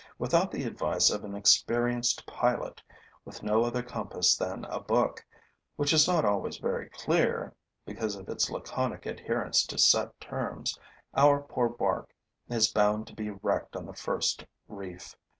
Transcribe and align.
Without 0.17 0.49
the 0.49 0.63
advice 0.63 1.11
of 1.11 1.23
an 1.23 1.35
experienced 1.35 2.25
pilot, 2.25 2.81
with 3.23 3.43
no 3.43 3.63
other 3.63 3.83
compass 3.83 4.35
than 4.35 4.65
a 4.65 4.79
book, 4.79 5.23
which 5.75 5.93
is 5.93 6.07
not 6.07 6.25
always 6.25 6.57
very 6.57 6.89
clear, 6.89 7.53
because 7.85 8.15
of 8.15 8.27
its 8.27 8.49
laconic 8.49 9.05
adherence 9.05 9.63
to 9.67 9.77
set 9.77 10.19
terms, 10.19 10.79
our 11.13 11.39
poor 11.39 11.69
bark 11.69 12.15
is 12.49 12.67
bound 12.71 13.05
to 13.05 13.13
be 13.13 13.29
wrecked 13.29 13.75
on 13.75 13.85
the 13.85 13.93
first 13.93 14.43
reef. 14.67 15.15